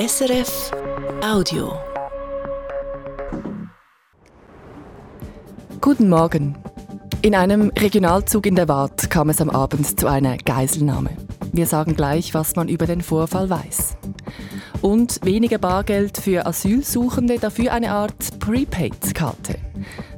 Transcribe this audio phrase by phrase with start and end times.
[0.00, 0.70] SRF
[1.22, 1.74] Audio.
[5.82, 6.56] Guten Morgen.
[7.20, 11.10] In einem Regionalzug in der Waadt kam es am Abend zu einer Geiselnahme.
[11.52, 13.98] Wir sagen gleich, was man über den Vorfall weiß.
[14.80, 19.58] Und weniger Bargeld für Asylsuchende, dafür eine Art Prepaid-Karte.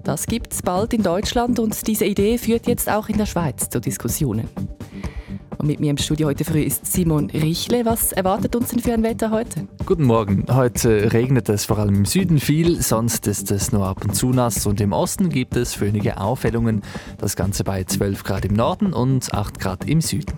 [0.04, 3.80] Das gibt's bald in Deutschland und diese Idee führt jetzt auch in der Schweiz zu
[3.80, 4.48] Diskussionen.
[5.62, 7.84] Und mit mir im Studio heute früh ist Simon Richle.
[7.84, 9.68] Was erwartet uns denn für ein Wetter heute?
[9.86, 10.44] Guten Morgen.
[10.50, 14.30] Heute regnet es vor allem im Süden viel, sonst ist es nur ab und zu
[14.30, 16.82] nass und im Osten gibt es föhnige Aufhellungen.
[17.18, 20.32] Das Ganze bei 12 Grad im Norden und 8 Grad im Süden.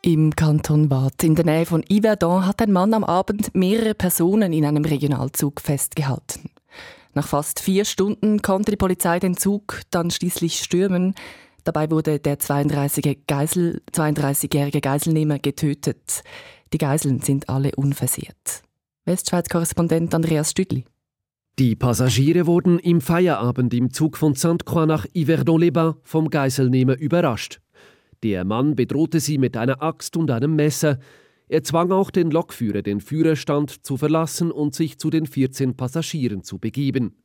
[0.00, 4.54] Im Kanton Waadt in der Nähe von Yverdon hat ein Mann am Abend mehrere Personen
[4.54, 6.48] in einem Regionalzug festgehalten.
[7.16, 11.14] Nach fast vier Stunden konnte die Polizei den Zug dann schließlich stürmen.
[11.64, 14.50] Dabei wurde der 32-jährige Geisel, 32
[14.82, 16.22] Geiselnehmer getötet.
[16.74, 18.62] Die Geiseln sind alle unversehrt.
[19.06, 20.84] Westschweiz-Korrespondent Andreas Stüdli.
[21.58, 27.62] Die Passagiere wurden im Feierabend im Zug von Sainte-Croix nach Yverdon-les-Bains vom Geiselnehmer überrascht.
[28.24, 30.98] Der Mann bedrohte sie mit einer Axt und einem Messer.
[31.48, 36.42] Er zwang auch den Lokführer, den Führerstand zu verlassen und sich zu den 14 Passagieren
[36.42, 37.22] zu begeben.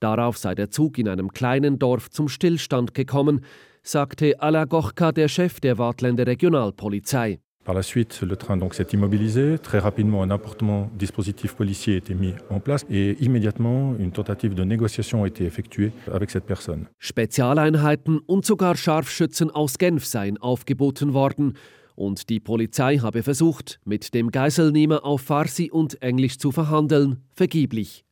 [0.00, 3.42] Darauf sei der Zug in einem kleinen Dorf zum Stillstand gekommen,
[3.84, 7.38] sagte Ala Gochka, der Chef der Waadtländer Regionalpolizei.
[7.64, 9.58] Par la suite, le train donc s'est immobilisé.
[9.58, 14.54] Très rapidement, un important dispositif policier a été mis en place et immédiatement, une tentative
[14.54, 16.88] de négociation a été effectuée avec cette personne.
[16.98, 21.54] Spezialeinheiten und sogar Scharfschützen aus Genf seien aufgeboten worden
[21.94, 28.04] und die Polizei habe versucht, mit dem Geiselnehmer auf Farsi und Englisch zu verhandeln, vergeblich.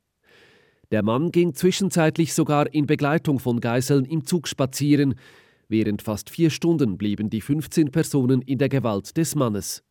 [0.91, 5.15] Der Mann ging zwischenzeitlich sogar in Begleitung von Geiseln im Zug spazieren.
[5.69, 9.83] Während fast vier Stunden blieben die 15 Personen in der Gewalt des Mannes.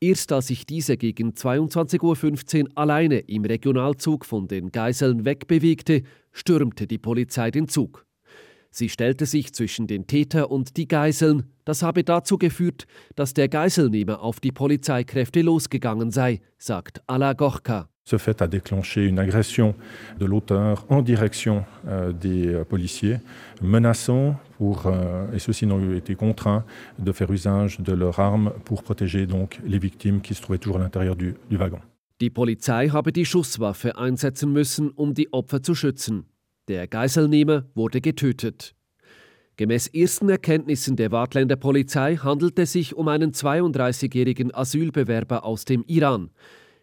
[0.00, 6.02] Erst als sich diese gegen 22.15 Uhr alleine im Regionalzug von den Geiseln wegbewegte,
[6.32, 8.07] stürmte die Polizei den Zug.
[8.70, 11.44] Sie stellte sich zwischen den Täter und die Geiseln.
[11.64, 12.86] Das habe dazu geführt,
[13.16, 17.88] dass der Geiselnehmer auf die Polizeikräfte losgegangen sei, sagt Ala Gorka.
[18.04, 19.74] Ce fait a déclenché une agression
[20.18, 23.18] de l'auteur en direction euh, des euh, policiers,
[23.60, 26.64] menaçant pour, euh, et ceux-ci n'ont été contraints
[26.98, 30.78] de faire usage de leurs armes pour protéger donc les victimes qui se trouvaient toujours
[30.78, 31.80] à l'intérieur du, du wagon.
[32.20, 36.24] Die Polizei habe die Schusswaffe einsetzen müssen, um die Opfer zu schützen.
[36.68, 38.74] Der Geiselnehmer wurde getötet.
[39.56, 45.82] Gemäß ersten Erkenntnissen der Waadtländer Polizei handelt es sich um einen 32-jährigen Asylbewerber aus dem
[45.86, 46.30] Iran.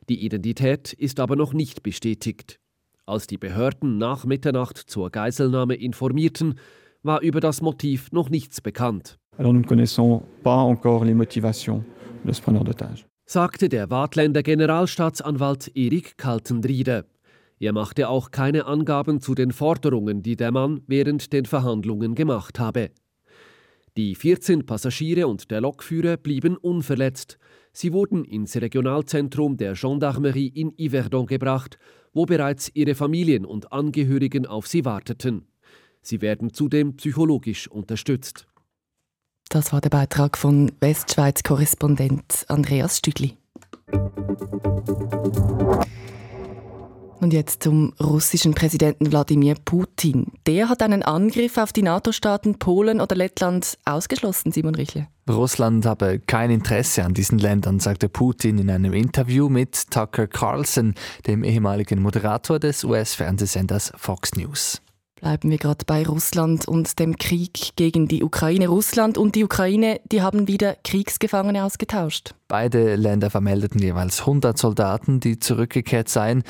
[0.09, 2.59] Die Identität ist aber noch nicht bestätigt.
[3.05, 6.55] Als die Behörden nach Mitternacht zur Geiselnahme informierten,
[7.03, 9.19] war über das Motiv noch nichts bekannt.
[9.37, 11.83] Alors nous ne connaissons pas encore les motivations
[12.23, 13.05] de ce preneur d'otage.
[13.27, 17.05] Sagte der Waadtländer Generalstaatsanwalt Erik Kaltenrieder.
[17.59, 22.59] Er machte auch keine Angaben zu den Forderungen, die der Mann während den Verhandlungen gemacht
[22.59, 22.91] habe.
[23.97, 27.37] Die 14 Passagiere und der Lokführer blieben unverletzt.
[27.71, 31.79] Sie wurden ins Regionalzentrum der Gendarmerie in Yverdon gebracht,
[32.13, 35.47] wo bereits ihre Familien und Angehörigen auf sie warteten.
[36.01, 38.47] Sie werden zudem psychologisch unterstützt.
[39.49, 43.37] Das war der Beitrag von Westschweiz-Korrespondent Andreas Stüdli.
[47.25, 50.27] Und jetzt zum russischen Präsidenten Wladimir Putin.
[50.45, 55.07] Der hat einen Angriff auf die NATO-Staaten Polen oder Lettland ausgeschlossen, Simon Richle.
[55.27, 60.93] Russland habe kein Interesse an diesen Ländern, sagte Putin in einem Interview mit Tucker Carlson,
[61.25, 64.83] dem ehemaligen Moderator des US-Fernsehsenders Fox News.
[65.15, 68.67] Bleiben wir gerade bei Russland und dem Krieg gegen die Ukraine.
[68.67, 72.35] Russland und die Ukraine, die haben wieder Kriegsgefangene ausgetauscht.
[72.47, 76.43] Beide Länder vermeldeten jeweils 100 Soldaten, die zurückgekehrt seien.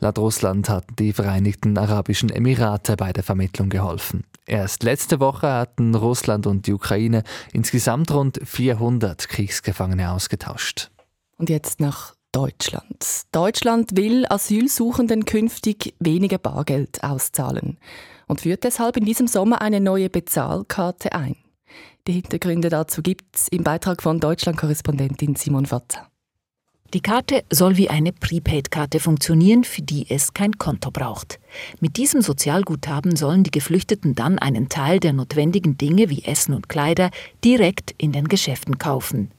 [0.00, 4.24] Laut Russland hatten die Vereinigten Arabischen Emirate bei der Vermittlung geholfen.
[4.46, 10.90] Erst letzte Woche hatten Russland und die Ukraine insgesamt rund 400 Kriegsgefangene ausgetauscht.
[11.36, 13.04] Und jetzt nach Deutschland.
[13.32, 17.78] Deutschland will Asylsuchenden künftig weniger Bargeld auszahlen
[18.26, 21.36] und führt deshalb in diesem Sommer eine neue Bezahlkarte ein.
[22.06, 26.08] Die Hintergründe dazu gibt es im Beitrag von Deutschland-Korrespondentin Simon Fatzer.
[26.94, 31.38] Die Karte soll wie eine Prepaid-Karte funktionieren, für die es kein Konto braucht.
[31.80, 36.70] Mit diesem Sozialguthaben sollen die Geflüchteten dann einen Teil der notwendigen Dinge wie Essen und
[36.70, 37.10] Kleider
[37.44, 39.30] direkt in den Geschäften kaufen.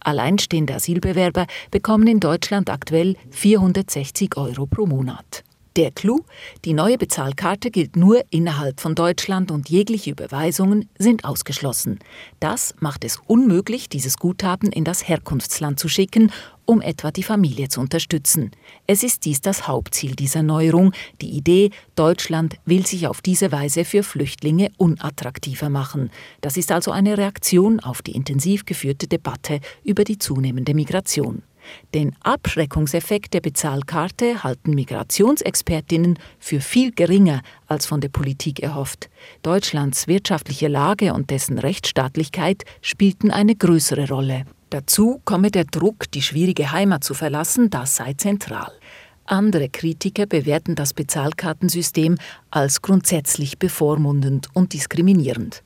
[0.00, 5.42] Alleinstehende Asylbewerber bekommen in Deutschland aktuell 460 Euro pro Monat.
[5.76, 6.24] Der Clou,
[6.64, 12.00] die neue Bezahlkarte gilt nur innerhalb von Deutschland und jegliche Überweisungen sind ausgeschlossen.
[12.40, 16.32] Das macht es unmöglich, dieses Guthaben in das Herkunftsland zu schicken,
[16.64, 18.50] um etwa die Familie zu unterstützen.
[18.88, 23.84] Es ist dies das Hauptziel dieser Neuerung, die Idee, Deutschland will sich auf diese Weise
[23.84, 26.10] für Flüchtlinge unattraktiver machen.
[26.40, 31.42] Das ist also eine Reaktion auf die intensiv geführte Debatte über die zunehmende Migration.
[31.94, 39.10] Den Abschreckungseffekt der Bezahlkarte halten Migrationsexpertinnen für viel geringer als von der Politik erhofft.
[39.42, 44.44] Deutschlands wirtschaftliche Lage und dessen Rechtsstaatlichkeit spielten eine größere Rolle.
[44.70, 48.72] Dazu komme der Druck, die schwierige Heimat zu verlassen, das sei zentral.
[49.24, 52.18] Andere Kritiker bewerten das Bezahlkartensystem
[52.50, 55.62] als grundsätzlich bevormundend und diskriminierend.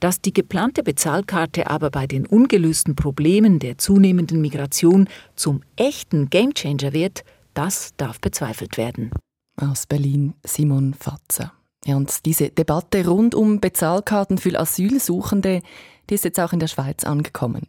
[0.00, 6.92] Dass die geplante Bezahlkarte aber bei den ungelösten Problemen der zunehmenden Migration zum echten Gamechanger
[6.92, 7.24] wird,
[7.54, 9.10] das darf bezweifelt werden.
[9.56, 11.52] Aus Berlin Simon Fatzer.
[11.84, 15.62] Ja, und diese Debatte rund um Bezahlkarten für Asylsuchende,
[16.08, 17.66] die ist jetzt auch in der Schweiz angekommen.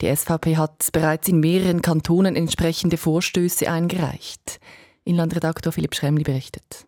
[0.00, 4.60] Die SVP hat bereits in mehreren Kantonen entsprechende Vorstöße eingereicht.
[5.04, 6.87] Inlandredaktor Philipp Schremli berichtet.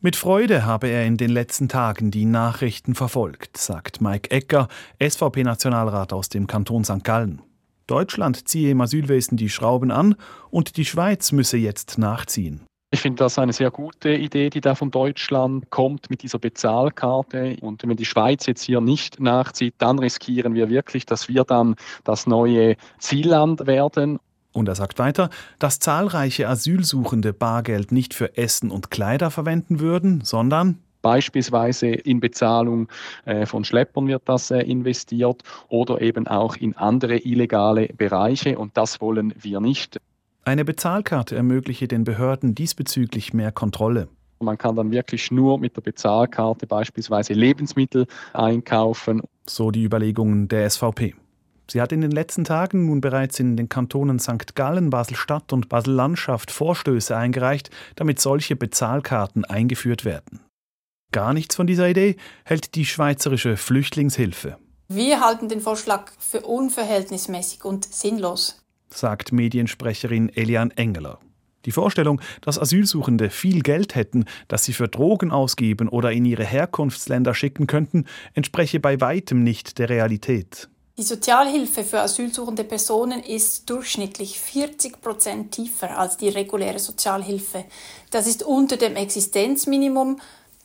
[0.00, 4.68] Mit Freude habe er in den letzten Tagen die Nachrichten verfolgt, sagt Mike Ecker,
[5.02, 7.02] SVP-Nationalrat aus dem Kanton St.
[7.02, 7.42] Gallen.
[7.88, 10.14] Deutschland ziehe im Asylwesen die Schrauben an
[10.50, 12.60] und die Schweiz müsse jetzt nachziehen.
[12.92, 17.56] Ich finde das eine sehr gute Idee, die da von Deutschland kommt mit dieser Bezahlkarte.
[17.60, 21.74] Und wenn die Schweiz jetzt hier nicht nachzieht, dann riskieren wir wirklich, dass wir dann
[22.04, 24.20] das neue Zielland werden.
[24.58, 30.20] Und er sagt weiter, dass zahlreiche Asylsuchende Bargeld nicht für Essen und Kleider verwenden würden,
[30.22, 32.88] sondern Beispielsweise in Bezahlung
[33.24, 38.76] äh, von Schleppern wird das äh, investiert oder eben auch in andere illegale Bereiche und
[38.76, 40.00] das wollen wir nicht.
[40.44, 44.08] Eine Bezahlkarte ermögliche den Behörden diesbezüglich mehr Kontrolle.
[44.40, 49.22] Man kann dann wirklich nur mit der Bezahlkarte beispielsweise Lebensmittel einkaufen.
[49.46, 51.14] So die Überlegungen der SVP.
[51.70, 54.54] Sie hat in den letzten Tagen nun bereits in den Kantonen St.
[54.54, 60.40] Gallen, Basel-Stadt und Basel-Landschaft Vorstöße eingereicht, damit solche Bezahlkarten eingeführt werden.
[61.12, 64.56] Gar nichts von dieser Idee hält die Schweizerische Flüchtlingshilfe.
[64.88, 71.18] Wir halten den Vorschlag für unverhältnismäßig und sinnlos, sagt Mediensprecherin Elian Engeler.
[71.66, 76.44] Die Vorstellung, dass Asylsuchende viel Geld hätten, das sie für Drogen ausgeben oder in ihre
[76.44, 80.70] Herkunftsländer schicken könnten, entspreche bei weitem nicht der Realität.
[80.98, 87.66] Die Sozialhilfe für asylsuchende Personen ist durchschnittlich 40 Prozent tiefer als die reguläre Sozialhilfe.
[88.10, 90.18] Das ist unter dem Existenzminimum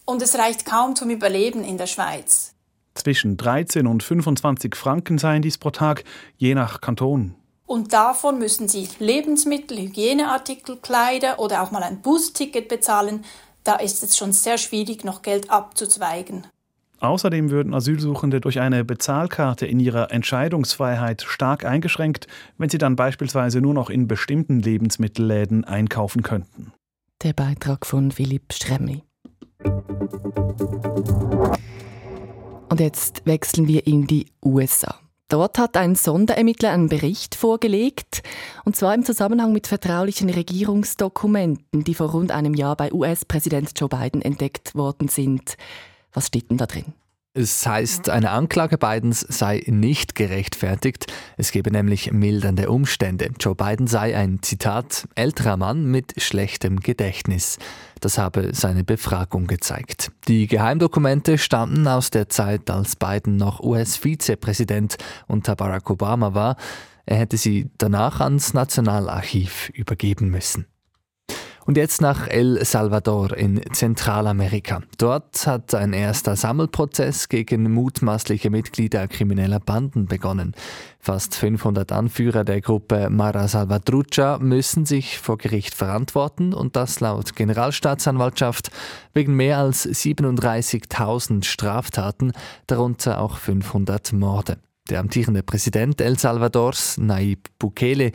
[0.06, 2.56] und es reicht kaum zum Überleben in der Schweiz.
[2.96, 6.04] Zwischen 13 und 25 Franken seien dies pro Tag,
[6.38, 7.36] je nach Kanton.
[7.68, 13.24] Und davon müssen sie Lebensmittel, Hygieneartikel, Kleider oder auch mal ein Busticket bezahlen.
[13.64, 16.48] Da ist es schon sehr schwierig, noch Geld abzuzweigen.
[17.04, 22.28] Außerdem würden Asylsuchende durch eine Bezahlkarte in ihrer Entscheidungsfreiheit stark eingeschränkt,
[22.58, 26.72] wenn sie dann beispielsweise nur noch in bestimmten Lebensmittelläden einkaufen könnten.
[27.22, 29.04] Der Beitrag von Philipp Stremmi.
[32.70, 34.96] Und jetzt wechseln wir in die USA.
[35.28, 38.24] Dort hat ein Sonderermittler einen Bericht vorgelegt,
[38.64, 43.90] und zwar im Zusammenhang mit vertraulichen Regierungsdokumenten, die vor rund einem Jahr bei US-Präsident Joe
[43.90, 45.58] Biden entdeckt worden sind.
[46.14, 46.94] Was steht denn da drin?
[47.36, 51.12] Es heißt, eine Anklage Bidens sei nicht gerechtfertigt.
[51.36, 53.32] Es gebe nämlich mildernde Umstände.
[53.40, 57.58] Joe Biden sei ein, Zitat, älterer Mann mit schlechtem Gedächtnis.
[58.02, 60.12] Das habe seine Befragung gezeigt.
[60.28, 66.56] Die Geheimdokumente stammten aus der Zeit, als Biden noch US-Vizepräsident unter Barack Obama war.
[67.08, 70.68] Er hätte sie danach ans Nationalarchiv übergeben müssen.
[71.66, 74.82] Und jetzt nach El Salvador in Zentralamerika.
[74.98, 80.54] Dort hat ein erster Sammelprozess gegen mutmaßliche Mitglieder krimineller Banden begonnen.
[81.00, 87.34] Fast 500 Anführer der Gruppe Mara Salvatrucha müssen sich vor Gericht verantworten und das laut
[87.36, 88.70] Generalstaatsanwaltschaft
[89.14, 92.34] wegen mehr als 37.000 Straftaten,
[92.68, 94.58] darunter auch 500 Morde.
[94.90, 98.12] Der amtierende Präsident El Salvadors, Nayib Bukele,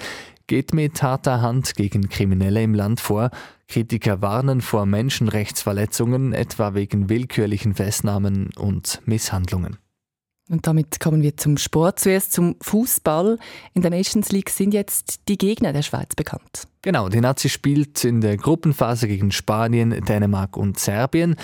[0.49, 3.31] geht mit harter Hand gegen Kriminelle im Land vor.
[3.69, 9.79] Kritiker warnen vor Menschenrechtsverletzungen, etwa wegen willkürlichen Festnahmen und Misshandlungen.
[10.51, 12.01] Und damit kommen wir zum Sport.
[12.01, 13.39] Zuerst zum Fußball.
[13.75, 16.67] In der Nations League sind jetzt die Gegner der Schweiz bekannt.
[16.83, 21.35] Genau, die Nazi spielt in der Gruppenphase gegen Spanien, Dänemark und Serbien.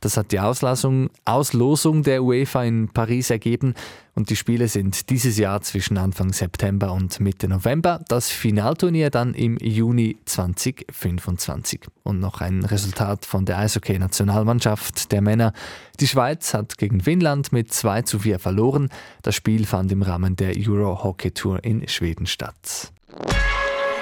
[0.00, 3.74] Das hat die Auslosung, Auslosung der UEFA in Paris ergeben
[4.14, 8.04] und die Spiele sind dieses Jahr zwischen Anfang September und Mitte November.
[8.06, 11.80] Das Finalturnier dann im Juni 2025.
[12.04, 15.52] Und noch ein Resultat von der Eishockey-Nationalmannschaft der Männer.
[15.98, 18.90] Die Schweiz hat gegen Finnland mit 2 zu 4 verloren.
[19.22, 22.92] Das Spiel fand im Rahmen der Euro Hockey Tour in Schweden statt.